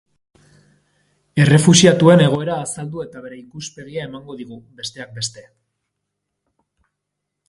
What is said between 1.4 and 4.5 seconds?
Errefuxiatuen egoera azaldu eta bere ikuspegia emango